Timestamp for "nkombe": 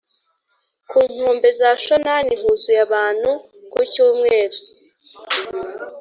1.11-1.47